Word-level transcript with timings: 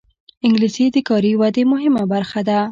انګلیسي 0.45 0.85
د 0.93 0.97
کاري 1.07 1.31
ودې 1.41 1.63
مهمه 1.71 2.03
برخه 2.13 2.41
ده 2.47 2.59